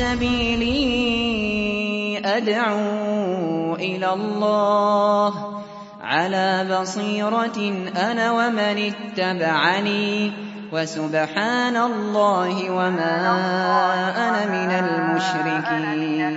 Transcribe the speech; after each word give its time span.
سبيلي 0.00 0.80
أدعو 2.24 3.74
إلى 3.74 4.08
الله. 4.12 5.32
على 6.00 6.48
بصيرة 6.72 7.58
أنا 8.08 8.32
ومن 8.32 8.76
اتبعني 8.90 10.32
وسبحان 10.72 11.76
الله 11.76 12.70
وما 12.70 13.16
أنا 14.24 14.42
من 14.56 14.70
المشركين. 14.84 16.34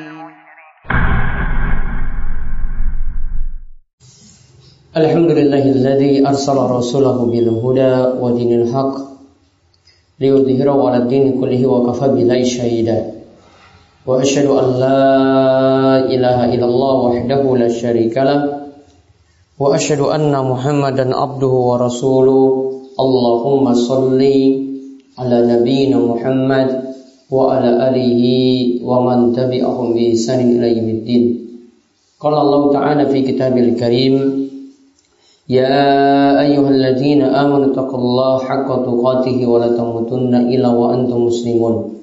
الحمد 4.97 5.31
لله 5.31 5.63
الذي 5.71 6.27
أرسل 6.27 6.57
رسوله 6.57 7.17
بالهدى 7.25 7.93
ودين 8.21 8.61
الحق 8.61 8.95
ليظهره 10.19 10.77
على 10.89 10.97
الدين 10.97 11.41
كله 11.41 11.65
وكفى 11.67 12.07
بالله 12.07 12.43
شهيدا. 12.43 13.12
وأشهد 14.07 14.45
أن 14.51 14.67
لا 14.83 15.03
إله 16.11 16.37
إلا 16.53 16.65
الله 16.67 16.95
وحده 17.07 17.41
لا 17.57 17.69
شريك 17.71 18.15
له 18.17 18.39
وأشهد 19.59 19.99
أن 19.99 20.35
محمدا 20.35 21.05
عبده 21.15 21.53
ورسوله. 21.69 22.43
اللهم 22.93 23.65
صل 23.73 24.21
على 25.19 25.37
نبينا 25.53 25.97
محمد 25.97 26.69
وعلى 27.31 27.69
آله 27.89 28.23
ومن 28.83 29.17
تبعهم 29.33 29.87
بإحسان 29.95 30.39
إلى 30.51 30.67
يوم 30.77 30.89
الدين. 30.89 31.23
قال 32.19 32.33
الله 32.33 32.61
تعالى 32.73 33.03
في 33.05 33.19
كتابه 33.23 33.61
الكريم 33.71 34.15
يا 35.49 35.79
أيها 36.43 36.69
الذين 36.69 37.21
آمنوا 37.21 37.71
اتقوا 37.71 37.99
الله 37.99 38.31
حق 38.39 38.69
تقاته 38.83 39.37
ولا 39.47 39.69
تموتن 39.79 40.33
إلا 40.53 40.69
وأنتم 40.69 41.19
مسلمون. 41.25 42.02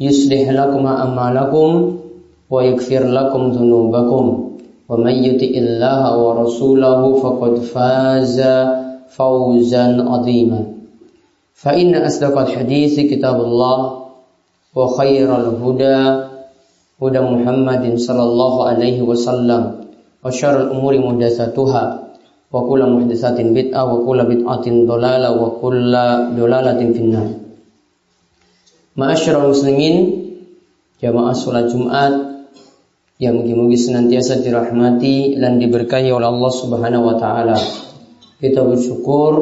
يصلح 0.00 0.50
لكم 0.50 0.86
أعمالكم 0.86 1.96
ويغفر 2.50 3.02
لكم 3.06 3.50
ذنوبكم. 3.50 4.50
ومن 4.88 5.12
يطع 5.12 5.52
الله 5.64 6.02
ورسوله 6.18 7.14
فقد 7.14 7.54
فاز 7.58 8.42
فوزا 9.08 9.84
عظيما. 10.10 10.60
فإن 11.54 11.94
أصدق 11.94 12.38
الحديث 12.38 13.00
كتاب 13.00 13.40
الله 13.40 13.78
وخير 14.74 15.28
الهدى 15.36 15.98
هدى 17.02 17.20
محمد 17.20 17.84
صلى 17.96 18.22
الله 18.22 18.54
عليه 18.66 19.02
وسلم. 19.02 19.62
وشر 20.24 20.56
الأمور 20.60 20.98
محدثاتها. 20.98 21.84
وكل 22.52 22.80
محدثات 22.90 23.38
بدعة 23.40 23.82
وكل 23.94 24.18
بدعة 24.24 24.66
ضلالة 24.66 25.30
وكل 25.42 25.92
ضلالة 26.38 26.80
في 26.92 27.00
النار. 27.02 27.43
Ma'asyiral 28.94 29.50
muslimin 29.50 30.22
Jamaah 31.02 31.34
sholat 31.34 31.66
Jumat 31.66 32.14
Yang 33.18 33.34
mungkin-mungkin 33.42 33.80
senantiasa 33.80 34.38
dirahmati 34.38 35.34
Dan 35.34 35.58
diberkahi 35.58 36.14
oleh 36.14 36.30
Allah 36.30 36.52
subhanahu 36.54 37.04
wa 37.10 37.16
ta'ala. 37.18 37.58
Kita 38.38 38.62
bersyukur 38.62 39.34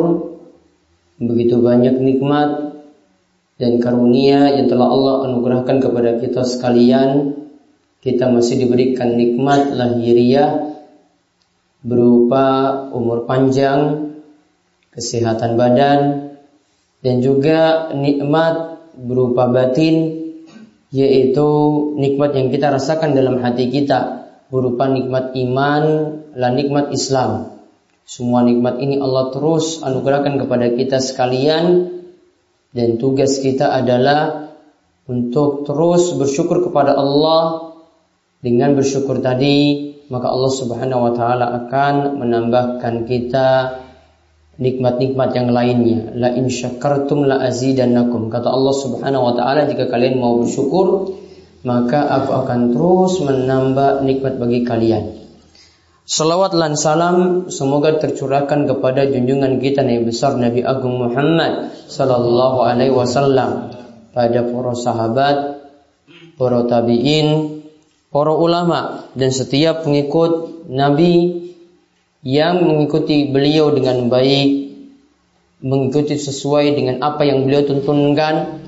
Begitu 1.21 1.61
banyak 1.61 2.01
nikmat 2.01 2.81
Dan 3.61 3.77
karunia 3.77 4.57
yang 4.57 4.73
telah 4.73 4.89
Allah 4.89 5.15
anugerahkan 5.29 5.85
kepada 5.85 6.17
kita 6.17 6.43
sekalian. 6.49 7.37
Kita 8.03 8.27
masih 8.33 8.59
diberikan 8.59 9.15
nikmat 9.15 9.71
lahiriah 9.79 10.73
berupa 11.83 12.71
umur 12.95 13.27
panjang, 13.27 14.15
kesehatan 14.95 15.59
badan, 15.59 16.01
dan 17.03 17.19
juga 17.23 17.91
nikmat 17.95 18.72
berupa 18.97 19.49
batin, 19.49 20.21
yaitu 20.93 21.49
nikmat 21.97 22.37
yang 22.37 22.53
kita 22.53 22.73
rasakan 22.73 23.17
dalam 23.17 23.41
hati 23.41 23.73
kita, 23.73 24.29
berupa 24.53 24.89
nikmat 24.89 25.33
iman 25.37 25.85
dan 26.37 26.53
nikmat 26.57 26.93
Islam. 26.93 27.57
Semua 28.05 28.45
nikmat 28.45 28.83
ini 28.83 28.99
Allah 28.99 29.33
terus 29.33 29.81
anugerahkan 29.81 30.37
kepada 30.37 30.73
kita 30.75 31.01
sekalian, 31.01 31.89
dan 32.73 32.97
tugas 32.97 33.41
kita 33.41 33.73
adalah 33.73 34.53
untuk 35.07 35.69
terus 35.69 36.15
bersyukur 36.15 36.65
kepada 36.65 36.97
Allah 36.97 37.75
dengan 38.43 38.75
bersyukur 38.75 39.19
tadi 39.23 39.91
maka 40.09 40.29
Allah 40.29 40.53
Subhanahu 40.53 41.01
wa 41.09 41.13
taala 41.17 41.47
akan 41.65 42.21
menambahkan 42.21 43.09
kita 43.09 43.49
nikmat-nikmat 44.61 45.31
yang 45.33 45.49
lainnya. 45.49 46.13
La 46.17 46.29
in 46.33 46.53
syakartum 46.53 47.25
la 47.25 47.41
azidannakum. 47.45 48.29
Kata 48.29 48.53
Allah 48.53 48.75
Subhanahu 48.77 49.23
wa 49.31 49.35
taala 49.37 49.65
jika 49.69 49.89
kalian 49.89 50.21
mau 50.21 50.41
bersyukur, 50.43 51.17
maka 51.63 52.11
aku 52.21 52.31
akan 52.45 52.61
terus 52.75 53.13
menambah 53.23 54.03
nikmat 54.05 54.37
bagi 54.37 54.67
kalian. 54.67 55.23
Salawat 56.03 56.59
dan 56.59 56.75
salam 56.75 57.47
semoga 57.47 57.95
tercurahkan 57.95 58.67
kepada 58.67 59.07
junjungan 59.07 59.63
kita 59.63 59.87
Nabi 59.87 60.11
besar 60.11 60.35
Nabi 60.35 60.67
Agung 60.67 60.99
Muhammad 60.99 61.71
sallallahu 61.87 62.67
alaihi 62.67 62.91
wasallam 62.91 63.71
pada 64.11 64.43
para 64.43 64.73
sahabat, 64.75 65.37
para 66.35 66.67
tabi'in, 66.67 67.63
para 68.11 68.35
ulama 68.35 69.07
dan 69.15 69.31
setiap 69.31 69.87
pengikut 69.87 70.67
Nabi 70.67 71.52
yang 72.23 72.63
mengikuti 72.63 73.31
beliau 73.31 73.75
dengan 73.75 74.07
baik, 74.07 74.51
mengikuti 75.63 76.15
sesuai 76.15 76.75
dengan 76.75 76.97
apa 77.03 77.27
yang 77.27 77.43
beliau 77.47 77.67
tuntunkan, 77.67 78.63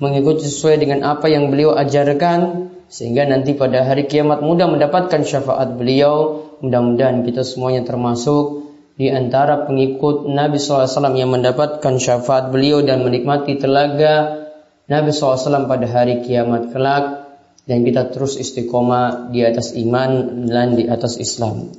mengikuti 0.00 0.48
sesuai 0.48 0.80
dengan 0.80 1.04
apa 1.04 1.28
yang 1.28 1.52
beliau 1.52 1.76
ajarkan, 1.76 2.72
sehingga 2.88 3.28
nanti 3.28 3.52
pada 3.52 3.84
hari 3.84 4.08
kiamat 4.08 4.40
mudah 4.40 4.68
mendapatkan 4.68 5.20
syafaat 5.24 5.76
beliau. 5.76 6.48
Mudah-mudahan 6.64 7.28
kita 7.28 7.44
semuanya 7.44 7.84
termasuk 7.84 8.72
di 8.96 9.12
antara 9.12 9.68
pengikut 9.68 10.30
Nabi 10.30 10.56
SAW 10.56 11.12
yang 11.18 11.28
mendapatkan 11.28 12.00
syafaat 12.00 12.54
beliau 12.54 12.80
dan 12.80 13.04
menikmati 13.04 13.60
telaga 13.60 14.48
Nabi 14.88 15.10
SAW 15.12 15.68
pada 15.68 15.86
hari 15.90 16.24
kiamat 16.24 16.72
kelak 16.72 17.24
dan 17.68 17.84
kita 17.84 18.12
terus 18.12 18.36
istiqomah 18.36 19.32
di 19.32 19.44
atas 19.44 19.72
iman 19.76 20.44
dan 20.48 20.76
di 20.76 20.88
atas 20.88 21.16
Islam. 21.16 21.72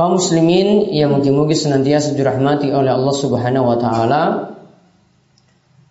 Kaum 0.00 0.16
muslimin 0.16 0.96
yang 0.96 1.12
mungkin-mungkin 1.12 1.52
senantiasa 1.52 2.16
dirahmati 2.16 2.72
oleh 2.72 2.88
Allah 2.88 3.12
Subhanahu 3.12 3.68
wa 3.68 3.76
taala 3.76 4.22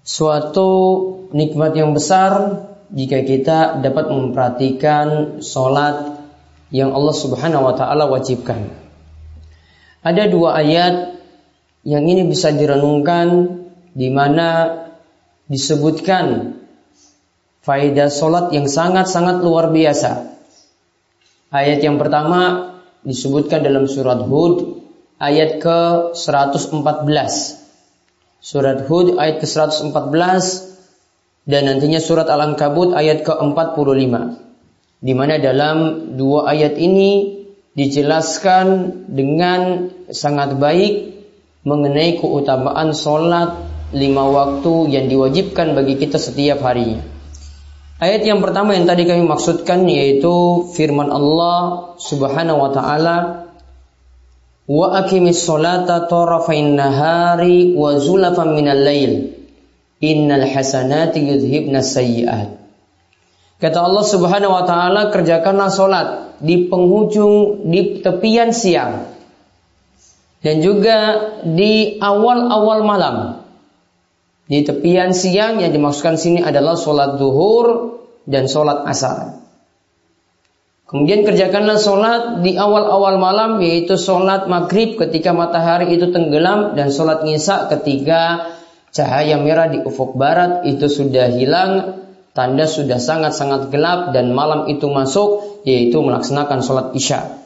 suatu 0.02 0.70
nikmat 1.30 1.78
yang 1.78 1.94
besar 1.94 2.58
jika 2.90 3.22
kita 3.22 3.78
dapat 3.86 4.10
memperhatikan 4.10 5.38
solat 5.46 6.26
yang 6.74 6.90
Allah 6.90 7.14
Subhanahu 7.14 7.70
wa 7.70 7.78
taala 7.78 8.10
wajibkan. 8.10 8.74
Ada 10.02 10.26
dua 10.26 10.58
ayat 10.58 11.14
yang 11.86 12.02
ini 12.10 12.26
bisa 12.26 12.50
direnungkan 12.50 13.62
di 13.94 14.10
mana 14.10 14.74
disebutkan 15.46 16.58
Faidah 17.62 18.10
solat 18.10 18.50
yang 18.58 18.66
sangat-sangat 18.66 19.46
luar 19.46 19.70
biasa. 19.70 20.34
Ayat 21.54 21.86
yang 21.86 22.02
pertama 22.02 22.69
disebutkan 23.10 23.66
dalam 23.66 23.90
surat 23.90 24.22
Hud 24.22 24.86
ayat 25.18 25.58
ke-114. 25.58 27.34
Surat 28.40 28.86
Hud 28.86 29.18
ayat 29.18 29.42
ke-114 29.42 30.70
dan 31.50 31.62
nantinya 31.66 31.98
surat 31.98 32.30
Al-Ankabut 32.30 32.94
ayat 32.94 33.26
ke-45. 33.26 34.14
Di 35.00 35.14
mana 35.18 35.42
dalam 35.42 35.78
dua 36.14 36.54
ayat 36.54 36.78
ini 36.78 37.42
dijelaskan 37.74 38.68
dengan 39.10 39.90
sangat 40.14 40.60
baik 40.62 41.18
mengenai 41.66 42.20
keutamaan 42.22 42.94
solat 42.94 43.58
lima 43.90 44.28
waktu 44.30 44.94
yang 44.94 45.06
diwajibkan 45.10 45.74
bagi 45.74 45.98
kita 45.98 46.22
setiap 46.22 46.62
harinya. 46.62 47.19
Ayat 48.00 48.24
yang 48.24 48.40
pertama 48.40 48.72
yang 48.76 48.88
tadi 48.88 49.04
kami 49.04 49.28
maksudkan 49.28 49.84
yaitu 49.84 50.64
firman 50.72 51.12
Allah 51.12 51.92
Subhanahu 52.00 52.60
wa 52.64 52.72
taala 52.72 53.18
wa 54.72 54.88
aqimis 55.04 55.44
salata 55.44 56.08
tarafain 56.08 56.80
nahari 56.80 57.76
wa 57.76 58.00
zulafan 58.00 58.56
minal 58.56 58.80
lail 58.80 59.36
innal 60.00 60.48
hasanati 60.48 61.28
yudhibna 61.28 61.84
sayyi'at 61.84 62.60
Kata 63.60 63.84
Allah 63.84 64.06
Subhanahu 64.08 64.56
wa 64.56 64.64
taala, 64.64 65.12
kerjakanlah 65.12 65.68
solat 65.68 66.08
di 66.40 66.72
penghujung 66.72 67.68
di 67.68 68.00
tepian 68.00 68.56
siang 68.56 69.12
dan 70.40 70.64
juga 70.64 70.98
di 71.44 72.00
awal-awal 72.00 72.88
malam. 72.88 73.39
Di 74.50 74.66
tepian 74.66 75.14
siang 75.14 75.62
yang 75.62 75.70
dimaksudkan 75.70 76.18
sini 76.18 76.42
adalah 76.42 76.74
solat 76.74 77.22
zuhur 77.22 78.02
dan 78.26 78.50
solat 78.50 78.82
asar. 78.90 79.46
Kemudian 80.90 81.22
kerjakanlah 81.22 81.78
solat 81.78 82.42
di 82.42 82.58
awal-awal 82.58 83.22
malam 83.22 83.62
yaitu 83.62 83.94
solat 83.94 84.50
maghrib 84.50 84.98
ketika 84.98 85.38
matahari 85.38 85.94
itu 85.94 86.10
tenggelam 86.10 86.74
dan 86.74 86.90
solat 86.90 87.22
ngisa 87.22 87.70
ketika 87.70 88.50
cahaya 88.90 89.38
merah 89.38 89.70
di 89.70 89.86
ufuk 89.86 90.18
barat 90.18 90.66
itu 90.66 90.90
sudah 90.90 91.30
hilang 91.30 92.02
tanda 92.34 92.66
sudah 92.66 92.98
sangat-sangat 92.98 93.70
gelap 93.70 94.18
dan 94.18 94.34
malam 94.34 94.66
itu 94.66 94.90
masuk 94.90 95.62
yaitu 95.62 96.02
melaksanakan 96.02 96.66
solat 96.66 96.90
isya. 96.98 97.38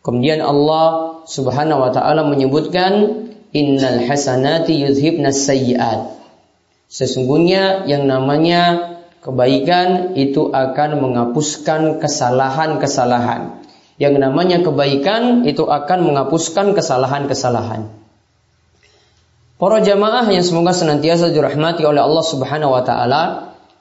Kemudian 0.00 0.40
Allah 0.40 1.20
subhanahu 1.28 1.84
wa 1.84 1.90
ta'ala 1.92 2.28
menyebutkan 2.28 3.23
innal 3.54 4.02
hasanati 4.04 4.76
yudhibnas 4.76 5.46
sayyiat. 5.46 6.10
Sesungguhnya 6.90 7.88
yang 7.88 8.04
namanya 8.10 8.94
Kebaikan 9.24 10.12
itu 10.20 10.52
akan 10.52 11.00
menghapuskan 11.00 11.96
kesalahan-kesalahan. 11.96 13.64
Yang 13.96 14.20
namanya 14.20 14.60
kebaikan 14.60 15.48
itu 15.48 15.64
akan 15.64 16.04
menghapuskan 16.04 16.76
kesalahan-kesalahan. 16.76 17.88
Para 19.56 19.80
jamaah 19.80 20.28
yang 20.28 20.44
semoga 20.44 20.76
senantiasa 20.76 21.32
dirahmati 21.32 21.88
oleh 21.88 22.04
Allah 22.04 22.20
Subhanahu 22.20 22.76
wa 22.76 22.84
taala, 22.84 23.22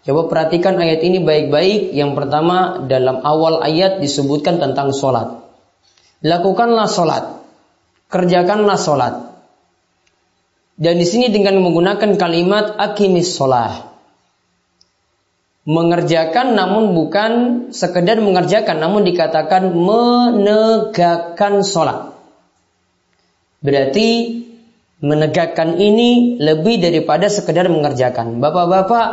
coba 0.08 0.31
perhatikan 0.31 0.80
ayat 0.80 1.04
ini 1.04 1.19
baik-baik. 1.19 1.92
Yang 1.92 2.24
pertama, 2.24 2.88
dalam 2.88 3.19
awal 3.28 3.60
ayat 3.68 4.00
disebutkan 4.00 4.64
tentang 4.64 4.96
solat. 4.96 5.44
Lakukanlah 6.24 6.88
solat, 6.88 7.44
kerjakanlah 8.08 8.80
solat. 8.80 9.32
Dan 10.74 10.98
di 10.98 11.06
sini 11.06 11.30
dengan 11.30 11.62
menggunakan 11.62 12.18
kalimat 12.18 12.78
akimis 12.81 13.38
solah 13.38 13.94
mengerjakan 15.64 16.60
namun 16.60 16.92
bukan 16.92 17.31
sekedar 17.72 18.20
mengerjakan 18.20 18.84
namun 18.84 19.08
dikatakan 19.08 19.72
menegakkan 19.72 21.64
sholat. 21.64 22.12
Berarti 23.64 24.44
menegakkan 25.00 25.80
ini 25.80 26.36
lebih 26.40 26.84
daripada 26.84 27.31
sekedar 27.31 27.72
mengerjakan. 27.72 28.44
Bapak-bapak 28.44 29.08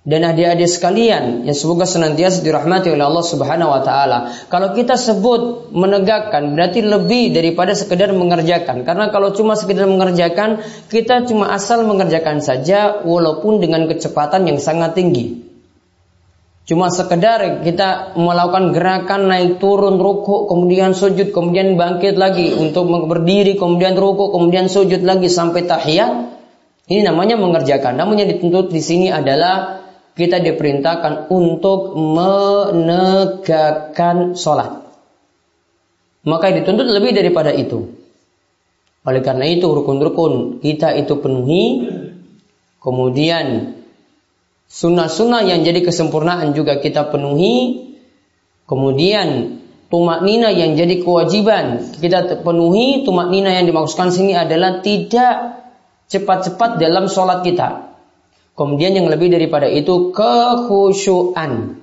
dan 0.00 0.24
adik-adik 0.24 0.64
sekalian 0.64 1.44
yang 1.44 1.52
semoga 1.52 1.84
senantiasa 1.84 2.40
dirahmati 2.40 2.88
oleh 2.88 3.04
Allah 3.04 3.20
Subhanahu 3.20 3.68
wa 3.68 3.84
taala. 3.84 4.32
Kalau 4.48 4.72
kita 4.72 4.96
sebut 4.96 5.68
menegakkan 5.76 6.56
berarti 6.56 6.80
lebih 6.80 7.36
daripada 7.36 7.76
sekedar 7.76 8.08
mengerjakan. 8.16 8.88
Karena 8.88 9.12
kalau 9.12 9.36
cuma 9.36 9.60
sekedar 9.60 9.84
mengerjakan, 9.84 10.64
kita 10.88 11.28
cuma 11.28 11.52
asal 11.52 11.84
mengerjakan 11.84 12.40
saja 12.40 13.04
walaupun 13.04 13.60
dengan 13.60 13.84
kecepatan 13.92 14.48
yang 14.48 14.56
sangat 14.56 14.96
tinggi. 14.96 15.52
Cuma 16.64 16.88
sekedar 16.88 17.60
kita 17.60 18.16
melakukan 18.16 18.72
gerakan 18.72 19.28
naik 19.28 19.60
turun 19.60 20.00
rukuk, 20.00 20.48
kemudian 20.48 20.96
sujud, 20.96 21.28
kemudian 21.34 21.76
bangkit 21.76 22.16
lagi 22.16 22.56
untuk 22.56 22.88
berdiri, 22.88 23.58
kemudian 23.60 23.98
rukuk, 24.00 24.32
kemudian 24.32 24.72
sujud 24.72 25.04
lagi 25.04 25.28
sampai 25.28 25.68
tahiyat. 25.68 26.40
Ini 26.90 27.04
namanya 27.04 27.36
mengerjakan. 27.36 28.00
Namun 28.00 28.22
yang 28.22 28.30
dituntut 28.32 28.70
di 28.70 28.82
sini 28.82 29.10
adalah 29.10 29.79
kita 30.20 30.44
diperintahkan 30.44 31.32
untuk 31.32 31.96
menegakkan 31.96 33.56
sholat. 34.36 34.84
Maka 36.28 36.52
dituntut 36.52 36.84
lebih 36.84 37.16
daripada 37.16 37.48
itu. 37.56 37.96
Oleh 39.08 39.24
karena 39.24 39.48
itu 39.48 39.64
rukun-rukun 39.64 40.60
kita 40.60 40.92
itu 41.00 41.16
penuhi. 41.16 41.88
Kemudian 42.84 43.80
Sunnah-sunnah 44.70 45.42
yang 45.50 45.66
jadi 45.66 45.82
kesempurnaan 45.82 46.54
juga 46.54 46.78
kita 46.78 47.10
penuhi. 47.10 47.90
Kemudian 48.70 49.58
tumak 49.90 50.22
nina 50.22 50.54
yang 50.54 50.78
jadi 50.78 51.02
kewajiban 51.02 51.90
kita 51.98 52.38
penuhi. 52.46 53.02
Tumak 53.02 53.34
nina 53.34 53.50
yang 53.50 53.66
dimaksudkan 53.66 54.14
sini 54.14 54.38
adalah 54.38 54.78
tidak 54.78 55.58
cepat-cepat 56.06 56.78
dalam 56.78 57.10
sholat 57.10 57.42
kita. 57.42 57.89
Kemudian 58.58 58.92
yang 58.92 59.08
lebih 59.08 59.32
daripada 59.32 59.70
itu 59.70 60.12
kekhusyuan. 60.12 61.80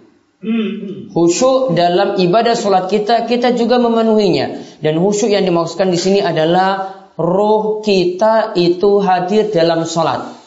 Khusyuk 1.18 1.74
dalam 1.74 2.22
ibadah 2.22 2.54
sholat 2.54 2.94
kita 2.94 3.26
kita 3.26 3.58
juga 3.58 3.82
memenuhinya. 3.82 4.78
Dan 4.86 5.02
khusyuk 5.02 5.34
yang 5.34 5.50
dimaksudkan 5.50 5.90
di 5.90 5.98
sini 5.98 6.20
adalah 6.22 6.94
roh 7.18 7.82
kita 7.82 8.54
itu 8.54 9.02
hadir 9.02 9.50
dalam 9.50 9.90
sholat. 9.90 10.38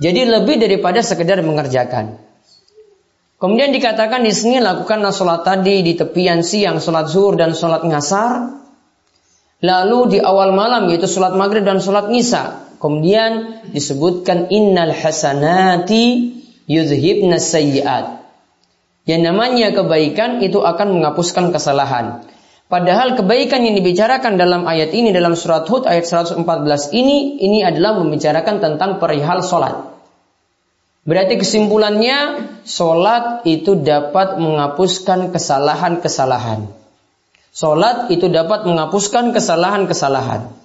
Jadi 0.00 0.20
lebih 0.28 0.60
daripada 0.60 1.00
sekedar 1.00 1.40
mengerjakan. 1.40 2.20
Kemudian 3.40 3.72
dikatakan 3.72 4.20
di 4.20 4.36
sini 4.36 4.60
lakukanlah 4.60 5.16
sholat 5.16 5.40
tadi 5.48 5.80
di 5.80 5.96
tepian 5.96 6.44
siang, 6.44 6.76
sholat 6.76 7.08
zuhur 7.08 7.40
dan 7.40 7.56
sholat 7.56 7.88
ngasar. 7.88 8.60
Lalu 9.64 10.16
di 10.16 10.18
awal 10.20 10.52
malam 10.52 10.92
yaitu 10.92 11.08
sholat 11.08 11.36
maghrib 11.36 11.64
dan 11.64 11.80
sholat 11.80 12.12
nisa. 12.12 12.68
Kemudian 12.80 13.60
disebutkan 13.76 14.48
innal 14.48 14.96
hasanati 14.96 16.32
yudhibna 16.64 17.36
sayyiat. 17.36 18.24
Yang 19.04 19.22
namanya 19.28 19.68
kebaikan 19.76 20.40
itu 20.40 20.64
akan 20.64 20.96
menghapuskan 20.96 21.52
kesalahan. 21.52 22.24
Padahal 22.70 23.18
kebaikan 23.18 23.66
yang 23.66 23.74
dibicarakan 23.76 24.38
dalam 24.38 24.64
ayat 24.64 24.94
ini 24.94 25.10
dalam 25.10 25.34
surat 25.36 25.66
Hud 25.66 25.84
ayat 25.84 26.06
114 26.06 26.40
ini 26.94 27.42
ini 27.42 27.66
adalah 27.66 27.98
membicarakan 27.98 28.62
tentang 28.62 29.02
perihal 29.02 29.42
sholat. 29.42 29.90
Berarti 31.00 31.40
kesimpulannya 31.40 32.48
Sholat 32.68 33.48
itu 33.48 33.72
dapat 33.80 34.36
menghapuskan 34.36 35.32
kesalahan-kesalahan 35.32 36.68
Sholat 37.56 38.12
itu 38.12 38.28
dapat 38.28 38.68
menghapuskan 38.68 39.32
kesalahan-kesalahan 39.32 40.59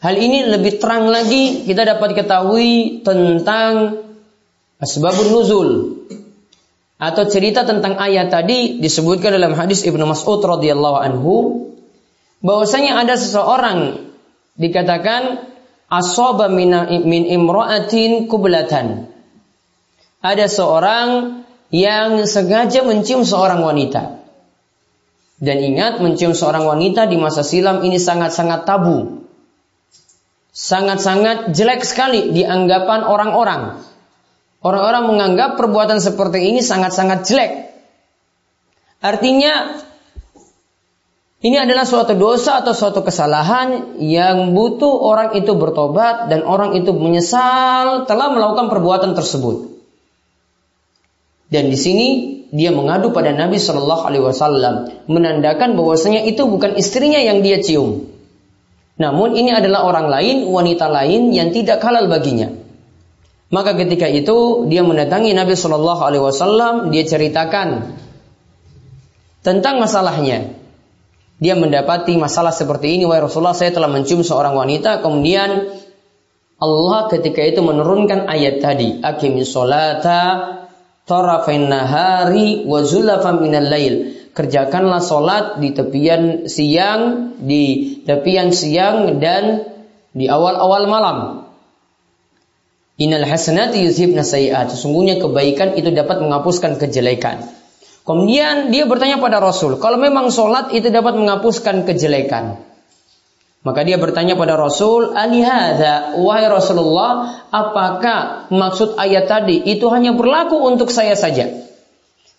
Hal 0.00 0.16
ini 0.16 0.48
lebih 0.48 0.80
terang 0.80 1.12
lagi 1.12 1.68
kita 1.68 1.84
dapat 1.84 2.16
ketahui 2.16 3.04
tentang 3.04 4.00
Asbabun 4.80 5.28
Nuzul 5.28 5.70
atau 6.96 7.24
cerita 7.28 7.68
tentang 7.68 8.00
ayat 8.00 8.32
tadi 8.32 8.80
disebutkan 8.80 9.36
dalam 9.36 9.52
hadis 9.52 9.84
Ibnu 9.84 10.00
Mas'ud 10.08 10.40
radhiyallahu 10.40 10.96
anhu 11.04 11.34
bahwasanya 12.40 12.96
ada 12.96 13.20
seseorang 13.20 14.08
dikatakan 14.56 15.52
asaba 15.92 16.48
min, 16.48 16.72
min 17.04 17.22
imra'atin 17.28 18.24
kublatan. 18.24 19.10
Ada 20.24 20.48
seorang 20.48 21.40
yang 21.72 22.24
sengaja 22.24 22.84
mencium 22.84 23.24
seorang 23.24 23.60
wanita. 23.60 24.20
Dan 25.40 25.56
ingat 25.64 26.04
mencium 26.04 26.36
seorang 26.36 26.68
wanita 26.68 27.08
di 27.08 27.16
masa 27.16 27.40
silam 27.40 27.80
ini 27.80 27.96
sangat-sangat 27.96 28.68
tabu. 28.68 29.19
Sangat-sangat 30.60 31.56
jelek 31.56 31.80
sekali 31.88 32.36
di 32.36 32.44
anggapan 32.44 33.00
orang-orang. 33.00 33.80
Orang-orang 34.60 35.08
menganggap 35.08 35.56
perbuatan 35.56 36.04
seperti 36.04 36.52
ini 36.52 36.60
sangat-sangat 36.60 37.24
jelek. 37.24 37.52
Artinya 39.00 39.80
ini 41.40 41.56
adalah 41.56 41.88
suatu 41.88 42.12
dosa 42.12 42.60
atau 42.60 42.76
suatu 42.76 43.00
kesalahan 43.00 43.96
yang 44.04 44.52
butuh 44.52 45.00
orang 45.00 45.32
itu 45.40 45.56
bertobat 45.56 46.28
dan 46.28 46.44
orang 46.44 46.76
itu 46.76 46.92
menyesal 46.92 48.04
telah 48.04 48.28
melakukan 48.28 48.68
perbuatan 48.68 49.16
tersebut. 49.16 49.80
Dan 51.48 51.72
di 51.72 51.78
sini 51.80 52.08
dia 52.52 52.68
mengadu 52.68 53.16
pada 53.16 53.32
Nabi 53.32 53.56
Shallallahu 53.56 54.04
Alaihi 54.04 54.24
Wasallam 54.28 54.74
menandakan 55.08 55.80
bahwasanya 55.80 56.28
itu 56.28 56.44
bukan 56.44 56.76
istrinya 56.76 57.16
yang 57.16 57.40
dia 57.40 57.64
cium. 57.64 58.09
Namun 59.00 59.32
ini 59.32 59.48
adalah 59.48 59.88
orang 59.88 60.12
lain, 60.12 60.36
wanita 60.44 60.92
lain 60.92 61.32
yang 61.32 61.56
tidak 61.56 61.80
halal 61.80 62.04
baginya. 62.04 62.52
Maka 63.48 63.72
ketika 63.74 64.04
itu 64.06 64.68
dia 64.68 64.84
mendatangi 64.84 65.32
Nabi 65.32 65.56
Shallallahu 65.56 66.02
Alaihi 66.04 66.22
Wasallam, 66.22 66.92
dia 66.92 67.08
ceritakan 67.08 67.96
tentang 69.40 69.80
masalahnya. 69.80 70.52
Dia 71.40 71.56
mendapati 71.56 72.20
masalah 72.20 72.52
seperti 72.52 73.00
ini, 73.00 73.08
wahai 73.08 73.24
Rasulullah, 73.24 73.56
saya 73.56 73.72
telah 73.72 73.88
mencium 73.88 74.20
seorang 74.20 74.52
wanita, 74.52 75.00
kemudian 75.00 75.72
Allah 76.60 77.08
ketika 77.08 77.40
itu 77.40 77.64
menurunkan 77.64 78.28
ayat 78.28 78.60
tadi, 78.60 79.00
akimis 79.00 79.48
solata 79.48 80.60
tarafain 81.08 81.72
nahari 81.72 82.68
wa 82.68 82.84
zulafan 82.84 83.40
minal 83.40 83.64
lail. 83.64 84.19
Kerjakanlah 84.30 85.02
solat 85.02 85.58
di 85.58 85.74
tepian 85.74 86.46
siang, 86.46 87.34
di 87.42 87.98
tepian 88.06 88.54
siang 88.54 89.18
dan 89.18 89.66
di 90.14 90.30
awal-awal 90.30 90.86
malam. 90.86 91.18
Innal 93.00 93.26
hasanati 93.26 93.80
yuzhibna 93.82 94.22
sayiat. 94.22 94.70
Sesungguhnya 94.70 95.18
kebaikan 95.18 95.74
itu 95.74 95.90
dapat 95.90 96.20
menghapuskan 96.20 96.78
kejelekan. 96.78 97.48
Kemudian 98.04 98.74
dia 98.74 98.84
bertanya 98.84 99.22
pada 99.22 99.38
Rasul, 99.38 99.78
kalau 99.78 100.00
memang 100.00 100.34
sholat 100.34 100.72
itu 100.74 100.88
dapat 100.90 101.14
menghapuskan 101.14 101.86
kejelekan. 101.86 102.58
Maka 103.60 103.84
dia 103.84 104.00
bertanya 104.00 104.40
pada 104.40 104.56
Rasul, 104.56 105.12
Alihada, 105.12 106.16
wahai 106.16 106.48
Rasulullah, 106.48 107.44
apakah 107.52 108.48
maksud 108.48 108.96
ayat 108.96 109.28
tadi 109.28 109.60
itu 109.68 109.84
hanya 109.92 110.16
berlaku 110.16 110.56
untuk 110.64 110.88
saya 110.88 111.12
saja? 111.12 111.69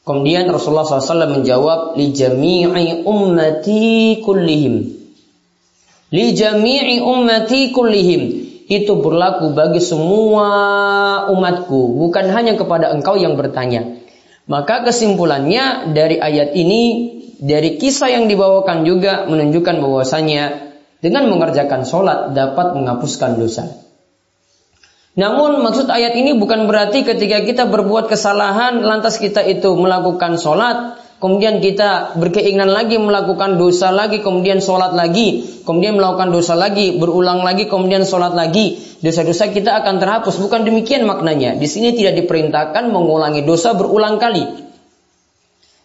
Kemudian 0.02 0.50
Rasulullah 0.50 0.86
SAW 0.88 1.30
menjawab, 1.30 1.94
Li 1.94 2.10
jami'i 2.10 3.06
ummati 3.06 4.18
kullihim. 4.26 4.76
Li 6.10 6.26
jami'i 6.34 7.00
ummati 7.00 7.70
kullihim 7.70 8.22
itu 8.72 8.94
berlaku 9.04 9.52
bagi 9.52 9.84
semua 9.84 10.48
umatku, 11.28 12.00
bukan 12.02 12.32
hanya 12.32 12.56
kepada 12.56 12.96
engkau 12.96 13.20
yang 13.20 13.36
bertanya. 13.36 14.00
Maka 14.48 14.88
kesimpulannya 14.88 15.92
dari 15.92 16.18
ayat 16.18 16.56
ini, 16.56 16.84
dari 17.38 17.76
kisah 17.76 18.10
yang 18.10 18.26
dibawakan 18.32 18.88
juga 18.88 19.28
menunjukkan 19.28 19.76
bahwasanya 19.84 20.72
dengan 21.04 21.28
mengerjakan 21.30 21.84
sholat 21.84 22.32
dapat 22.32 22.74
menghapuskan 22.80 23.38
dosa. 23.38 23.91
Namun 25.12 25.60
maksud 25.60 25.92
ayat 25.92 26.16
ini 26.16 26.40
bukan 26.40 26.72
berarti 26.72 27.04
ketika 27.04 27.44
kita 27.44 27.64
berbuat 27.68 28.08
kesalahan 28.08 28.80
lantas 28.80 29.20
kita 29.20 29.44
itu 29.44 29.76
melakukan 29.76 30.40
sholat 30.40 31.02
kemudian 31.22 31.62
kita 31.62 32.18
berkeinginan 32.18 32.74
lagi 32.74 32.98
melakukan 32.98 33.62
dosa 33.62 33.94
lagi, 33.94 34.20
kemudian 34.26 34.58
sholat 34.60 34.98
lagi, 34.98 35.46
kemudian 35.64 35.96
melakukan 35.96 36.34
dosa 36.34 36.58
lagi, 36.58 36.98
berulang 36.98 37.46
lagi, 37.46 37.70
kemudian 37.70 38.04
sholat 38.04 38.34
lagi, 38.34 38.82
dosa-dosa 39.06 39.54
kita 39.54 39.86
akan 39.86 40.02
terhapus. 40.02 40.42
Bukan 40.42 40.66
demikian 40.66 41.06
maknanya. 41.06 41.54
Di 41.56 41.70
sini 41.70 41.94
tidak 41.94 42.26
diperintahkan 42.26 42.90
mengulangi 42.90 43.46
dosa 43.46 43.78
berulang 43.78 44.18
kali. 44.18 44.74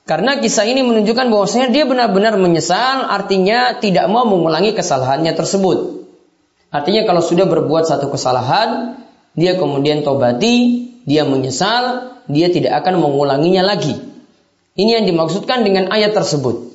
Karena 0.09 0.41
kisah 0.41 0.65
ini 0.65 0.81
menunjukkan 0.87 1.29
bahwasanya 1.29 1.69
dia 1.69 1.85
benar-benar 1.85 2.41
menyesal, 2.41 3.11
artinya 3.11 3.77
tidak 3.77 4.09
mau 4.09 4.25
mengulangi 4.25 4.73
kesalahannya 4.73 5.37
tersebut. 5.37 6.09
Artinya 6.71 7.05
kalau 7.05 7.21
sudah 7.21 7.45
berbuat 7.45 7.91
satu 7.91 8.09
kesalahan, 8.15 9.03
dia 9.37 9.61
kemudian 9.61 10.01
tobati, 10.01 10.89
dia 11.05 11.29
menyesal, 11.29 12.17
dia 12.27 12.49
tidak 12.49 12.83
akan 12.83 12.99
mengulanginya 12.99 13.63
lagi. 13.63 13.95
Ini 14.77 15.01
yang 15.01 15.07
dimaksudkan 15.09 15.63
dengan 15.63 15.93
ayat 15.93 16.17
tersebut. 16.17 16.73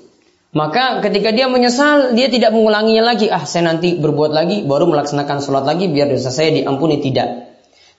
Maka 0.51 0.99
ketika 1.01 1.31
dia 1.31 1.47
menyesal, 1.47 2.13
dia 2.13 2.27
tidak 2.27 2.51
mengulanginya 2.51 3.15
lagi. 3.15 3.31
Ah, 3.31 3.47
saya 3.47 3.71
nanti 3.71 3.95
berbuat 3.95 4.31
lagi, 4.35 4.67
baru 4.67 4.87
melaksanakan 4.89 5.39
sholat 5.39 5.63
lagi, 5.63 5.87
biar 5.87 6.11
dosa 6.11 6.27
saya 6.27 6.51
diampuni. 6.51 6.99
Tidak. 6.99 7.29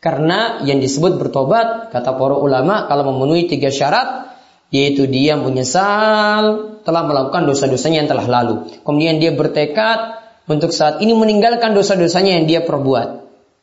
Karena 0.03 0.61
yang 0.67 0.83
disebut 0.83 1.17
bertobat, 1.17 1.95
kata 1.95 2.13
para 2.19 2.37
ulama, 2.37 2.91
kalau 2.91 3.15
memenuhi 3.15 3.49
tiga 3.49 3.71
syarat, 3.71 4.35
yaitu 4.75 5.07
dia 5.07 5.39
menyesal 5.39 6.75
telah 6.83 7.07
melakukan 7.07 7.47
dosa-dosanya 7.47 8.05
yang 8.05 8.11
telah 8.11 8.27
lalu. 8.27 8.69
Kemudian 8.83 9.23
dia 9.23 9.31
bertekad 9.33 10.19
untuk 10.51 10.75
saat 10.75 10.99
ini 10.99 11.15
meninggalkan 11.15 11.73
dosa-dosanya 11.73 12.43
yang 12.43 12.45
dia 12.51 12.61
perbuat. 12.67 13.22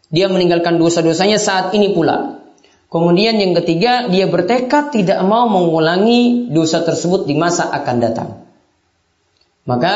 Dia 0.10 0.26
meninggalkan 0.26 0.82
dosa-dosanya 0.82 1.38
saat 1.38 1.70
ini 1.78 1.94
pula. 1.94 2.42
Kemudian 2.90 3.38
yang 3.38 3.54
ketiga, 3.54 4.10
dia 4.10 4.26
bertekad 4.26 4.90
tidak 4.90 5.22
mau 5.22 5.46
mengulangi 5.46 6.50
dosa 6.50 6.82
tersebut 6.82 7.30
di 7.30 7.38
masa 7.38 7.70
akan 7.70 7.96
datang. 8.02 8.30
Maka 9.70 9.94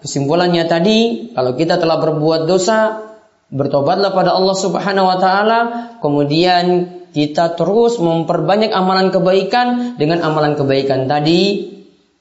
kesimpulannya 0.00 0.64
tadi, 0.64 1.28
kalau 1.36 1.52
kita 1.52 1.76
telah 1.76 2.00
berbuat 2.00 2.48
dosa, 2.48 3.04
bertobatlah 3.52 4.16
pada 4.16 4.32
Allah 4.32 4.56
Subhanahu 4.56 5.06
wa 5.12 5.18
taala, 5.20 5.58
kemudian 6.00 6.96
kita 7.12 7.60
terus 7.60 8.00
memperbanyak 8.00 8.72
amalan 8.72 9.12
kebaikan 9.12 10.00
dengan 10.00 10.24
amalan 10.24 10.56
kebaikan 10.56 11.10
tadi 11.10 11.68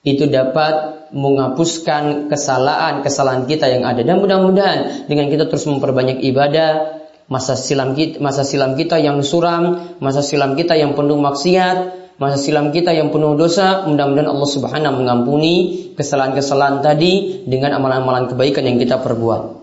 itu 0.04 0.28
dapat 0.28 1.08
menghapuskan 1.16 2.28
kesalahan-kesalahan 2.28 3.46
kita 3.46 3.70
yang 3.70 3.86
ada 3.86 4.02
dan 4.02 4.20
mudah-mudahan 4.22 5.10
dengan 5.10 5.30
kita 5.30 5.46
terus 5.48 5.66
memperbanyak 5.70 6.22
ibadah 6.26 6.99
masa 7.30 7.54
silam 7.54 7.94
kita, 7.94 8.18
masa 8.20 8.42
silam 8.42 8.74
kita 8.74 8.98
yang 8.98 9.22
suram, 9.22 9.96
masa 10.02 10.26
silam 10.26 10.58
kita 10.58 10.74
yang 10.74 10.98
penuh 10.98 11.22
maksiat, 11.22 11.78
masa 12.18 12.42
silam 12.42 12.74
kita 12.74 12.92
yang 12.92 13.14
penuh 13.14 13.38
dosa, 13.38 13.86
mudah-mudahan 13.86 14.28
Allah 14.28 14.50
Subhanahu 14.50 14.94
mengampuni 15.06 15.56
kesalahan-kesalahan 15.94 16.82
tadi 16.82 17.46
dengan 17.46 17.78
amalan-amalan 17.78 18.34
kebaikan 18.34 18.66
yang 18.66 18.82
kita 18.82 18.98
perbuat. 19.00 19.62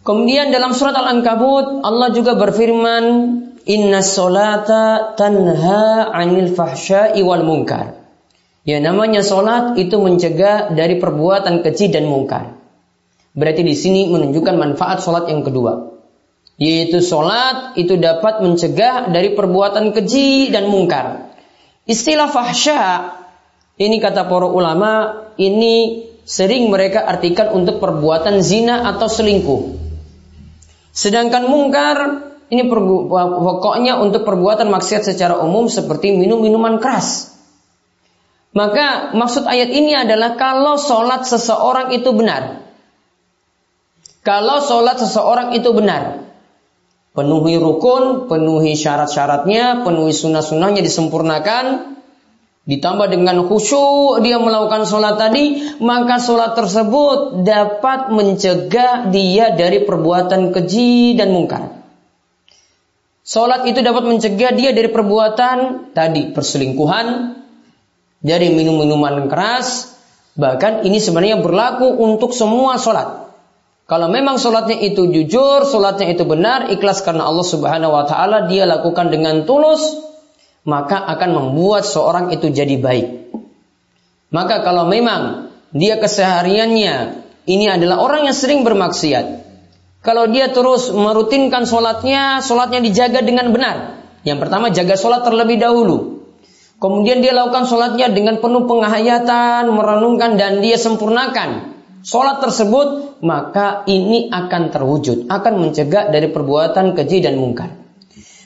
Kemudian 0.00 0.48
dalam 0.48 0.72
surat 0.72 0.96
Al-Ankabut 0.96 1.84
Allah 1.84 2.08
juga 2.16 2.32
berfirman, 2.40 3.04
"Inna 3.68 4.00
solata 4.00 5.12
tanha 5.12 6.08
'anil 6.08 6.56
fahsya'i 6.56 7.20
wal 7.20 7.44
munkar." 7.44 8.00
Ya 8.64 8.80
namanya 8.80 9.20
solat 9.24 9.76
itu 9.76 9.96
mencegah 10.00 10.72
dari 10.72 11.00
perbuatan 11.00 11.64
keji 11.64 11.92
dan 11.92 12.08
mungkar. 12.08 12.60
Berarti 13.32 13.64
di 13.64 13.72
sini 13.72 14.08
menunjukkan 14.08 14.56
manfaat 14.56 15.00
solat 15.00 15.32
yang 15.32 15.40
kedua 15.40 15.89
yaitu 16.60 17.00
sholat 17.00 17.72
itu 17.80 17.96
dapat 17.96 18.44
mencegah 18.44 19.08
dari 19.08 19.32
perbuatan 19.32 19.96
keji 19.96 20.52
dan 20.52 20.68
mungkar. 20.68 21.32
Istilah 21.88 22.28
fahsya 22.28 23.16
ini 23.80 23.96
kata 23.96 24.28
para 24.28 24.44
ulama 24.44 25.24
ini 25.40 26.04
sering 26.28 26.68
mereka 26.68 27.08
artikan 27.08 27.56
untuk 27.56 27.80
perbuatan 27.80 28.44
zina 28.44 28.84
atau 28.92 29.08
selingkuh. 29.08 29.80
Sedangkan 30.92 31.48
mungkar 31.48 32.28
ini 32.52 32.68
pokoknya 32.68 33.96
untuk 33.96 34.28
perbuatan 34.28 34.68
maksiat 34.68 35.08
secara 35.08 35.40
umum 35.40 35.64
seperti 35.72 36.12
minum 36.12 36.44
minuman 36.44 36.76
keras. 36.76 37.32
Maka 38.52 39.16
maksud 39.16 39.48
ayat 39.48 39.72
ini 39.72 39.96
adalah 39.96 40.36
kalau 40.36 40.76
sholat 40.76 41.24
seseorang 41.24 41.96
itu 41.96 42.10
benar. 42.12 42.68
Kalau 44.20 44.60
sholat 44.60 45.00
seseorang 45.00 45.56
itu 45.56 45.72
benar. 45.72 46.29
Penuhi 47.20 47.60
rukun, 47.60 48.32
penuhi 48.32 48.72
syarat-syaratnya, 48.72 49.84
penuhi 49.84 50.16
sunnah-sunnahnya 50.16 50.80
disempurnakan. 50.80 51.92
Ditambah 52.64 53.12
dengan 53.12 53.44
khusyuk 53.44 54.24
dia 54.24 54.40
melakukan 54.40 54.88
sholat 54.88 55.20
tadi, 55.20 55.76
maka 55.84 56.16
sholat 56.16 56.56
tersebut 56.56 57.44
dapat 57.44 58.08
mencegah 58.08 59.12
dia 59.12 59.52
dari 59.52 59.84
perbuatan 59.84 60.48
keji 60.48 61.20
dan 61.20 61.36
mungkar. 61.36 61.76
Sholat 63.20 63.68
itu 63.68 63.84
dapat 63.84 64.08
mencegah 64.08 64.56
dia 64.56 64.72
dari 64.72 64.88
perbuatan 64.88 65.92
tadi 65.92 66.32
perselingkuhan, 66.32 67.36
dari 68.24 68.48
minum-minuman 68.48 69.28
keras, 69.28 69.92
bahkan 70.40 70.88
ini 70.88 70.96
sebenarnya 70.96 71.36
berlaku 71.44 71.84
untuk 71.84 72.32
semua 72.32 72.80
sholat. 72.80 73.29
Kalau 73.90 74.06
memang 74.06 74.38
sholatnya 74.38 74.78
itu 74.86 75.10
jujur, 75.10 75.66
sholatnya 75.66 76.14
itu 76.14 76.22
benar, 76.22 76.70
ikhlas 76.70 77.02
karena 77.02 77.26
Allah 77.26 77.42
Subhanahu 77.42 77.90
Wa 77.90 78.06
Taala, 78.06 78.46
dia 78.46 78.62
lakukan 78.62 79.10
dengan 79.10 79.42
tulus, 79.42 79.82
maka 80.62 81.02
akan 81.10 81.30
membuat 81.34 81.82
seorang 81.82 82.30
itu 82.30 82.54
jadi 82.54 82.78
baik. 82.78 83.34
Maka 84.30 84.62
kalau 84.62 84.86
memang 84.86 85.50
dia 85.74 85.98
kesehariannya 85.98 87.26
ini 87.50 87.66
adalah 87.66 87.98
orang 87.98 88.30
yang 88.30 88.36
sering 88.38 88.62
bermaksiat, 88.62 89.42
kalau 90.06 90.30
dia 90.30 90.54
terus 90.54 90.94
merutinkan 90.94 91.66
sholatnya, 91.66 92.46
sholatnya 92.46 92.86
dijaga 92.86 93.26
dengan 93.26 93.50
benar. 93.50 94.06
Yang 94.22 94.38
pertama 94.46 94.70
jaga 94.70 94.94
sholat 94.94 95.26
terlebih 95.26 95.58
dahulu. 95.58 96.22
Kemudian 96.78 97.26
dia 97.26 97.34
lakukan 97.34 97.66
sholatnya 97.66 98.06
dengan 98.14 98.38
penuh 98.38 98.70
penghayatan, 98.70 99.66
merenungkan 99.66 100.38
dan 100.38 100.62
dia 100.62 100.78
sempurnakan 100.78 101.69
sholat 102.00 102.40
tersebut, 102.40 103.20
maka 103.24 103.84
ini 103.88 104.32
akan 104.32 104.72
terwujud, 104.72 105.28
akan 105.28 105.54
mencegah 105.60 106.08
dari 106.08 106.28
perbuatan 106.32 106.96
keji 106.96 107.24
dan 107.24 107.36
mungkar. 107.36 107.80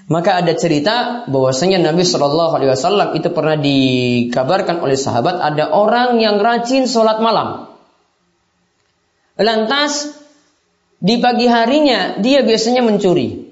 Maka 0.05 0.45
ada 0.45 0.53
cerita 0.53 1.25
bahwasanya 1.33 1.81
Nabi 1.81 2.05
Shallallahu 2.05 2.53
Alaihi 2.53 2.71
Wasallam 2.77 3.09
itu 3.17 3.33
pernah 3.33 3.57
dikabarkan 3.57 4.85
oleh 4.85 5.01
sahabat 5.01 5.41
ada 5.41 5.73
orang 5.73 6.21
yang 6.21 6.37
rajin 6.37 6.85
sholat 6.85 7.25
malam. 7.25 7.73
Lantas 9.41 10.13
di 11.01 11.17
pagi 11.25 11.49
harinya 11.49 12.21
dia 12.21 12.45
biasanya 12.45 12.85
mencuri, 12.85 13.49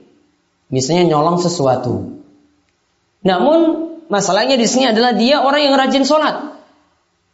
misalnya 0.68 1.16
nyolong 1.16 1.40
sesuatu. 1.40 2.20
Namun 3.24 3.60
masalahnya 4.12 4.60
di 4.60 4.68
sini 4.68 4.92
adalah 4.92 5.16
dia 5.16 5.40
orang 5.40 5.72
yang 5.72 5.74
rajin 5.80 6.04
sholat. 6.04 6.52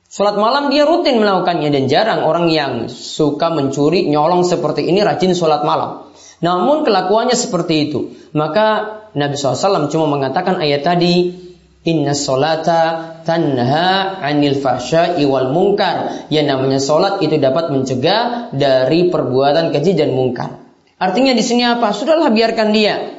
Sholat 0.09 0.41
malam 0.41 0.73
dia 0.73 0.88
rutin 0.88 1.21
melakukannya 1.21 1.69
dan 1.69 1.85
jarang 1.85 2.25
orang 2.25 2.49
yang 2.49 2.88
suka 2.88 3.53
mencuri, 3.53 4.09
nyolong 4.09 4.41
seperti 4.41 4.88
ini 4.88 5.05
rajin 5.05 5.37
sholat 5.37 5.69
malam. 5.69 6.09
Namun 6.41 6.88
kelakuannya 6.88 7.37
seperti 7.37 7.93
itu. 7.93 8.17
Maka 8.33 8.97
Nabi 9.12 9.37
SAW 9.37 9.93
cuma 9.93 10.09
mengatakan 10.09 10.65
ayat 10.65 10.81
tadi, 10.81 11.37
Inna 11.85 12.17
solata 12.17 13.21
tanha 13.25 14.17
anil 14.25 14.57
fasya 14.57 15.21
iwal 15.21 15.53
mungkar. 15.53 16.29
Yang 16.33 16.47
namanya 16.57 16.81
solat 16.81 17.21
itu 17.21 17.37
dapat 17.37 17.69
mencegah 17.69 18.49
dari 18.57 19.12
perbuatan 19.12 19.77
keji 19.77 19.93
dan 19.93 20.17
mungkar. 20.17 20.57
Artinya 20.97 21.37
di 21.37 21.45
sini 21.45 21.69
apa? 21.69 21.93
Sudahlah 21.93 22.33
biarkan 22.33 22.73
dia. 22.73 23.18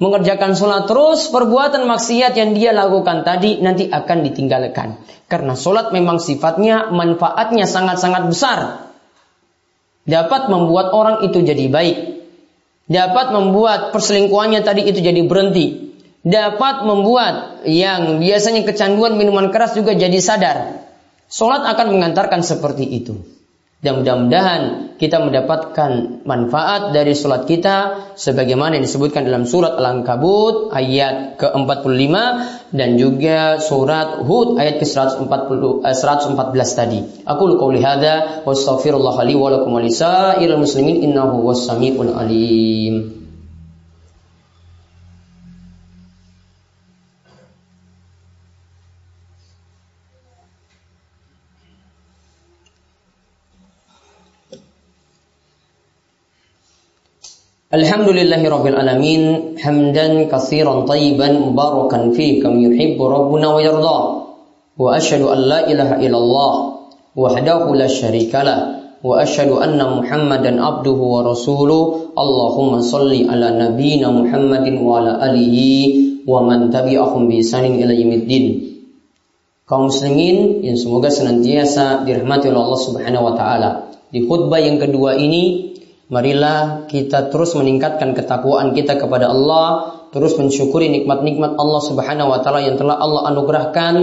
Mengerjakan 0.00 0.56
sholat 0.56 0.88
terus, 0.88 1.28
perbuatan 1.28 1.84
maksiat 1.84 2.32
yang 2.34 2.56
dia 2.56 2.72
lakukan 2.72 3.22
tadi 3.22 3.60
nanti 3.60 3.86
akan 3.92 4.24
ditinggalkan. 4.24 4.96
Karena 5.28 5.54
sholat 5.54 5.92
memang 5.92 6.18
sifatnya, 6.18 6.88
manfaatnya 6.88 7.68
sangat-sangat 7.68 8.26
besar. 8.32 8.58
Dapat 10.08 10.48
membuat 10.48 10.90
orang 10.96 11.28
itu 11.28 11.44
jadi 11.44 11.68
baik. 11.68 11.96
Dapat 12.90 13.30
membuat 13.30 13.94
perselingkuhannya 13.94 14.64
tadi 14.66 14.88
itu 14.88 14.98
jadi 14.98 15.22
berhenti. 15.28 15.92
Dapat 16.26 16.88
membuat 16.88 17.62
yang 17.68 18.18
biasanya 18.18 18.66
kecanduan 18.66 19.14
minuman 19.14 19.52
keras 19.54 19.76
juga 19.76 19.94
jadi 19.94 20.18
sadar. 20.18 20.82
Sholat 21.30 21.62
akan 21.62 21.94
mengantarkan 21.94 22.42
seperti 22.42 22.88
itu. 22.88 23.39
Dan 23.80 24.04
mudah-mudahan 24.04 24.92
kita 25.00 25.24
mendapatkan 25.24 26.20
manfaat 26.28 26.92
dari 26.92 27.16
sholat 27.16 27.48
kita 27.48 27.76
sebagaimana 28.12 28.76
yang 28.76 28.84
disebutkan 28.84 29.24
dalam 29.24 29.48
surat 29.48 29.72
Al-Ankabut 29.80 30.68
ayat 30.68 31.40
ke-45 31.40 32.12
dan 32.76 33.00
juga 33.00 33.56
surat 33.56 34.20
Hud 34.20 34.60
ayat 34.60 34.84
ke-114 34.84 35.24
eh, 35.80 36.70
tadi. 36.76 37.00
Aku 37.24 37.56
qauli 37.56 37.80
hadza 37.80 38.44
wa 38.44 38.52
astaghfirullah 38.52 39.16
li 39.24 39.32
wa 39.32 39.48
lakum 39.48 39.72
wa 39.72 39.80
muslimin 40.60 41.00
innahu 41.00 41.48
was-sami'ul 41.48 42.12
alim. 42.12 43.19
Alhamdulillahi 57.70 58.50
Rabbil 58.50 58.74
Alamin 58.74 59.22
Hamdan 59.54 60.26
kathiran 60.26 60.90
tayyiban 60.90 61.38
mubarakan 61.38 62.10
fi 62.18 62.42
Kam 62.42 62.58
yuhibbu 62.58 62.98
Rabbuna 62.98 63.54
wa 63.54 63.62
yarda. 63.62 63.98
Wa 64.74 64.98
ashadu 64.98 65.30
an 65.30 65.38
la 65.46 65.62
ilaha 65.70 66.02
illallah 66.02 66.52
Wahdahu 67.14 67.78
la 67.78 67.86
syarikalah 67.86 68.58
Wa 69.06 69.22
ashadu 69.22 69.62
anna 69.62 69.86
muhammadan 69.86 70.58
abduhu 70.58 70.98
wa 70.98 71.30
rasuluh. 71.30 72.10
Allahumma 72.18 72.82
salli 72.82 73.30
ala 73.30 73.54
nabina 73.54 74.10
muhammadin 74.10 74.82
wa 74.82 74.98
ala 74.98 75.22
alihi 75.30 76.26
Wa 76.26 76.42
man 76.42 76.74
tabi'ahum 76.74 77.30
bi 77.30 77.38
Kaum 79.70 79.86
muslimin 79.86 80.66
yang 80.66 80.74
semoga 80.74 81.06
senantiasa 81.06 82.02
dirahmati 82.02 82.50
oleh 82.50 82.66
Allah 82.66 82.80
subhanahu 82.82 83.30
wa 83.30 83.34
ta'ala. 83.38 83.70
Di 84.10 84.26
khutbah 84.26 84.58
yang 84.58 84.82
kedua 84.82 85.14
ini 85.14 85.69
Marilah 86.10 86.90
kita 86.90 87.30
terus 87.30 87.54
meningkatkan 87.54 88.18
ketakwaan 88.18 88.74
kita 88.74 88.98
kepada 88.98 89.30
Allah, 89.30 89.94
terus 90.10 90.34
mensyukuri 90.34 90.90
nikmat-nikmat 90.90 91.54
Allah 91.54 91.82
Subhanahu 91.86 92.34
wa 92.34 92.42
taala 92.42 92.66
yang 92.66 92.74
telah 92.74 92.98
Allah 92.98 93.30
anugerahkan 93.30 93.94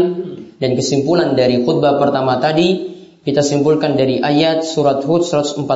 dan 0.55 0.71
kesimpulan 0.73 1.35
dari 1.35 1.67
khutbah 1.67 1.99
pertama 1.99 2.39
tadi 2.39 2.95
kita 3.27 3.43
simpulkan 3.43 3.99
dari 3.99 4.23
ayat 4.23 4.63
surat 4.63 5.03
Hud 5.03 5.27
114 5.27 5.67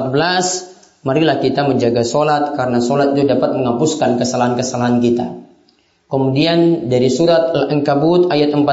marilah 1.04 1.44
kita 1.44 1.68
menjaga 1.68 2.08
solat 2.08 2.56
karena 2.56 2.80
solat 2.80 3.12
itu 3.12 3.28
dapat 3.28 3.52
menghapuskan 3.52 4.16
kesalahan-kesalahan 4.16 5.04
kita. 5.04 5.41
Kemudian 6.12 6.92
dari 6.92 7.08
surat 7.08 7.56
Al-Ankabut 7.56 8.28
ayat 8.36 8.52
45, 8.52 8.68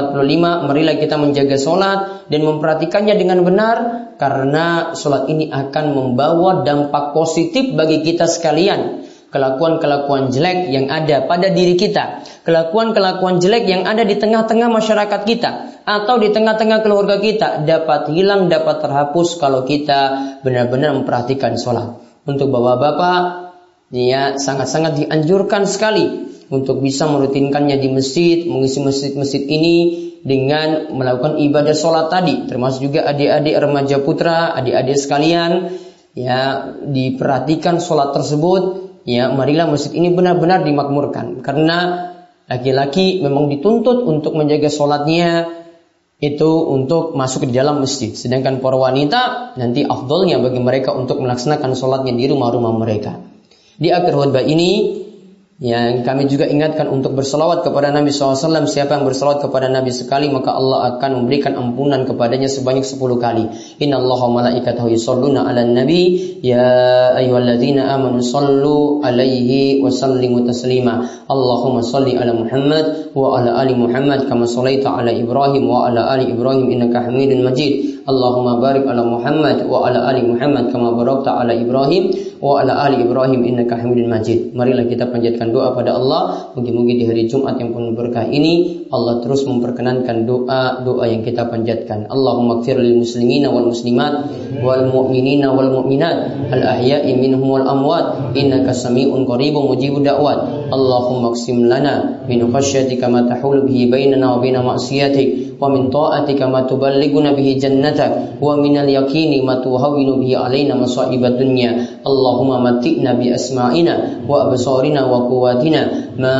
marilah 0.67 0.99
kita 0.99 1.15
menjaga 1.15 1.55
sholat 1.55 2.27
dan 2.27 2.43
memperhatikannya 2.43 3.15
dengan 3.15 3.47
benar 3.47 3.77
karena 4.19 4.91
sholat 4.91 5.31
ini 5.31 5.47
akan 5.47 5.85
membawa 5.95 6.67
dampak 6.67 7.15
positif 7.15 7.71
bagi 7.79 8.03
kita 8.03 8.27
sekalian. 8.27 9.07
Kelakuan-kelakuan 9.31 10.35
jelek 10.35 10.67
yang 10.67 10.91
ada 10.91 11.23
pada 11.31 11.47
diri 11.53 11.79
kita, 11.79 12.27
kelakuan-kelakuan 12.43 13.39
jelek 13.39 13.71
yang 13.71 13.87
ada 13.87 14.03
di 14.03 14.19
tengah-tengah 14.19 14.67
masyarakat 14.67 15.21
kita 15.23 15.51
atau 15.87 16.19
di 16.19 16.35
tengah-tengah 16.35 16.83
keluarga 16.83 17.23
kita 17.23 17.63
dapat 17.63 18.11
hilang, 18.11 18.51
dapat 18.51 18.83
terhapus 18.83 19.39
kalau 19.39 19.63
kita 19.63 20.35
benar-benar 20.43 20.91
memperhatikan 20.91 21.55
sholat. 21.55 22.03
Untuk 22.27 22.51
bapak-bapak, 22.51 23.21
ya 23.95 24.35
sangat-sangat 24.35 25.07
dianjurkan 25.07 25.63
sekali 25.69 26.28
untuk 26.49 26.81
bisa 26.81 27.05
merutinkannya 27.05 27.77
di 27.77 27.89
masjid, 27.93 28.45
mengisi 28.49 28.81
masjid-masjid 28.81 29.45
ini 29.45 29.75
dengan 30.25 30.91
melakukan 30.91 31.39
ibadah 31.39 31.77
sholat 31.77 32.11
tadi, 32.11 32.49
termasuk 32.49 32.91
juga 32.91 33.07
adik-adik 33.07 33.55
remaja 33.55 33.97
putra, 34.01 34.51
adik-adik 34.57 34.97
sekalian, 34.99 35.77
ya 36.17 36.73
diperhatikan 36.83 37.79
sholat 37.79 38.11
tersebut, 38.17 38.91
ya 39.05 39.31
marilah 39.31 39.69
masjid 39.69 39.93
ini 39.95 40.11
benar-benar 40.11 40.65
dimakmurkan, 40.65 41.45
karena 41.45 42.11
laki-laki 42.49 43.21
memang 43.21 43.47
dituntut 43.47 44.03
untuk 44.03 44.33
menjaga 44.35 44.67
sholatnya 44.67 45.59
itu 46.19 46.51
untuk 46.67 47.15
masuk 47.15 47.47
di 47.47 47.55
dalam 47.55 47.79
masjid. 47.79 48.11
Sedangkan 48.11 48.59
para 48.59 48.75
wanita 48.75 49.55
nanti 49.55 49.87
afdolnya 49.87 50.35
bagi 50.43 50.59
mereka 50.59 50.91
untuk 50.91 51.23
melaksanakan 51.23 51.79
sholatnya 51.79 52.11
di 52.11 52.27
rumah-rumah 52.27 52.75
mereka. 52.75 53.23
Di 53.79 53.87
akhir 53.95 54.11
khutbah 54.11 54.43
ini 54.43 54.99
yang 55.59 56.07
kami 56.07 56.31
juga 56.31 56.47
ingatkan 56.47 56.87
untuk 56.87 57.19
berselawat 57.19 57.67
kepada 57.67 57.91
Nabi 57.91 58.15
SAW. 58.15 58.63
Siapa 58.63 58.95
yang 58.95 59.03
berselawat 59.03 59.43
kepada 59.43 59.67
Nabi 59.67 59.91
sekali, 59.91 60.31
maka 60.31 60.55
Allah 60.55 60.95
akan 60.95 61.27
memberikan 61.27 61.59
ampunan 61.59 62.07
kepadanya 62.07 62.47
sebanyak 62.47 62.87
10 62.87 63.19
kali. 63.19 63.51
Inna 63.83 63.99
Allah 63.99 64.21
malaikatahu 64.23 64.87
yusalluna 64.87 65.43
ala 65.51 65.67
nabi. 65.67 66.39
Ya 66.39 67.11
ayuhalladzina 67.19 67.91
amanu 67.91 68.23
sallu 68.23 69.03
alaihi 69.03 69.83
wa 69.83 69.91
sallimu 69.91 70.47
taslima. 70.47 71.27
Allahumma 71.27 71.83
salli 71.83 72.15
ala 72.15 72.31
Muhammad 72.31 73.11
wa 73.11 73.35
ala 73.35 73.59
ali 73.59 73.75
Muhammad 73.75 74.31
kama 74.31 74.47
sallaita 74.47 74.95
ala 74.95 75.11
Ibrahim 75.11 75.67
wa 75.67 75.91
ala 75.91 76.07
ali 76.15 76.31
Ibrahim 76.31 76.71
innaka 76.71 77.11
hamidun 77.11 77.43
majid. 77.43 77.99
Allahumma 78.07 78.63
barik 78.63 78.87
ala 78.87 79.03
Muhammad 79.03 79.67
wa 79.67 79.91
ala 79.91 80.07
ali 80.07 80.23
Muhammad 80.23 80.71
kama 80.71 80.95
barakta 80.95 81.35
ala 81.35 81.51
Ibrahim 81.51 82.15
wa 82.39 82.63
ala 82.63 82.87
ali 82.87 83.03
Ibrahim 83.03 83.43
innaka 83.43 83.75
Hamidun 83.75 84.07
Majid. 84.07 84.55
Marilah 84.55 84.87
kita 84.87 85.11
panjatkan 85.11 85.48
doa 85.49 85.73
pada 85.73 85.97
Allah, 85.97 86.53
mungkin-mungkin 86.53 86.95
di 87.01 87.05
hari 87.09 87.23
Jumat 87.25 87.57
yang 87.57 87.73
penuh 87.73 87.97
berkah 87.97 88.29
ini 88.29 88.85
Allah 88.93 89.21
terus 89.21 89.45
memperkenankan 89.45 90.29
doa-doa 90.29 91.05
yang 91.09 91.21
kita 91.25 91.49
panjatkan. 91.49 92.09
Allahumma 92.09 92.61
gfir 92.61 92.77
lil 92.77 93.01
muslimina 93.01 93.49
wal 93.49 93.69
muslimat 93.69 94.29
wal 94.61 94.85
mu'minina 94.89 95.53
wal 95.53 95.69
mu'minat 95.69 96.49
al 96.53 96.63
ahya'i 96.77 97.17
minhum 97.17 97.45
wal 97.45 97.65
amwat 97.65 98.33
innaka 98.37 98.73
sami'un 98.73 99.25
qaribun 99.25 99.69
mujibud 99.69 100.05
da'wat. 100.05 100.69
Allahumma 100.69 101.33
qsim 101.33 101.65
lana 101.65 102.25
min 102.29 102.45
khasyatika 102.49 103.09
ma 103.09 103.25
tahulu 103.25 103.65
bihi 103.65 103.89
bainana 103.89 104.37
wa 104.37 104.37
baina 104.41 104.61
ma'siyatik 104.61 105.48
wa 105.59 105.67
min 105.67 105.91
ta'atika 105.91 106.47
ma 106.47 106.63
tuballighuna 106.63 107.35
bihi 107.35 107.59
jannata 107.59 108.39
wa 108.39 108.55
min 108.55 108.79
al-yaqini 108.79 109.43
ma 109.43 109.59
tuhawwinu 109.59 110.23
bihi 110.23 110.39
alaina 110.39 110.79
masa'ibad 110.79 111.35
dunya. 111.35 111.99
Allahumma 111.99 112.63
matina 112.63 113.11
bi 113.19 113.27
asma'ina 113.27 114.23
wa 114.23 114.47
absarina 114.47 115.03
wa 115.03 115.27
quwwatina 115.27 116.15
ma 116.15 116.35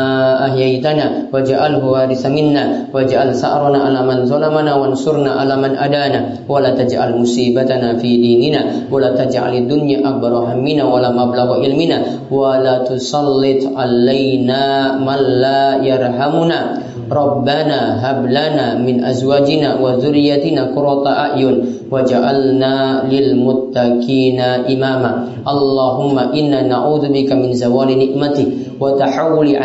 ahyaitana 0.47 1.27
waj'alhu 1.35 1.83
waritha 1.83 2.31
minna 2.31 2.87
waj'al 2.95 3.35
sa'rana 3.35 3.91
ala 3.91 4.07
man 4.07 4.23
zalamana 4.23 4.79
wansurna 4.79 5.35
ala 5.35 5.59
man 5.59 5.75
adana 5.75 6.39
wa 6.47 6.63
la 6.63 6.71
taj'al 6.71 7.19
musibatana 7.19 7.99
fi 7.99 8.09
dinina 8.15 8.87
wa 8.87 9.03
la 9.03 9.11
taj'al 9.19 9.51
dunya 9.67 9.99
akbar 9.99 10.31
hammina 10.47 10.87
wa 10.87 11.03
la 11.03 11.11
mablagha 11.11 11.59
ilmina 11.59 12.23
wa 12.31 12.55
la 12.55 12.87
tusallit 12.87 13.67
alaina 13.75 14.95
man 14.95 15.19
la 15.43 15.83
yarhamuna. 15.83 16.88
Rabbana 17.09 17.97
hablana 17.97 18.77
min 18.77 19.01
azwajina 19.01 19.81
wa 19.81 19.97
zuriyatina 19.97 20.69
kurota 20.77 21.33
a'yun 21.33 21.89
waj'alna 21.89 23.09
lil 23.09 23.33
muttaqina 23.33 24.69
imama. 24.69 25.41
Allahumma 25.41 26.29
inna 26.37 26.61
na'udzubika 26.63 27.33
min 27.33 27.57
zawali 27.57 27.97
nikmatik 27.97 28.77
wa 28.77 28.93
tahawuli 28.93 29.57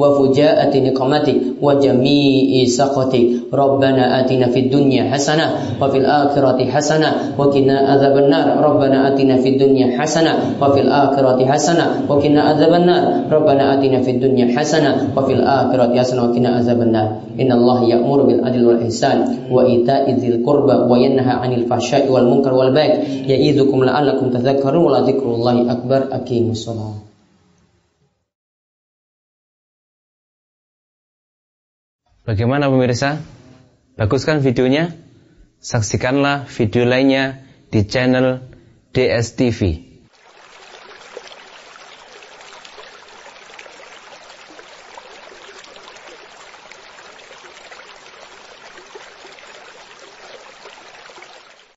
وفجاءة 0.00 0.72
نقمتك 0.78 1.36
وجميع 1.62 2.64
سخطك 2.64 3.26
ربنا 3.54 4.20
آتنا 4.20 4.46
في 4.48 4.60
الدنيا 4.60 5.02
حسنة 5.12 5.46
وفي 5.82 5.98
الآخرة 5.98 6.64
حسنة 6.64 7.10
وقنا 7.38 7.76
عذاب 7.78 8.16
النار. 8.16 8.46
ربنا 8.64 9.08
آتنا 9.08 9.36
في 9.36 9.48
الدنيا 9.48 9.98
حسنة 9.98 10.32
وفي 10.62 10.80
الآخرة 10.80 11.38
حسنة 11.46 11.84
وقنا 12.08 12.40
عذاب 12.42 12.72
النار. 12.74 13.04
ربنا 13.32 13.74
آتنا 13.74 13.98
في 14.00 14.10
الدنيا 14.10 14.58
حسنة 14.58 15.10
وفي 15.16 15.32
الآخرة 15.32 15.98
حسنة 15.98 16.20
وقنا 16.22 16.48
عذاب 16.48 16.80
النار. 16.80 17.08
إن 17.40 17.52
الله 17.52 17.78
يأمر 17.84 18.22
بالعدل 18.22 18.66
والإحسان 18.66 19.18
وإيتاء 19.50 20.04
ذي 20.10 20.28
القربى 20.28 20.76
وينهى 20.92 21.34
عن 21.42 21.52
الفحشاء 21.52 22.12
والمنكر 22.12 22.54
والبغي 22.54 22.92
يعظكم 23.26 23.84
لعلكم 23.84 24.26
تذكرون 24.30 24.84
ولذكر 24.84 25.26
الله 25.34 25.72
أكبر. 25.72 26.00
أقيموا 26.12 26.52
الصلاة. 26.52 27.09
Bagaimana 32.30 32.70
pemirsa? 32.70 33.18
Baguskan 33.98 34.38
videonya? 34.38 34.94
Saksikanlah 35.58 36.46
video 36.46 36.86
lainnya 36.86 37.42
di 37.74 37.82
channel 37.82 38.46
DSTV. 38.94 39.89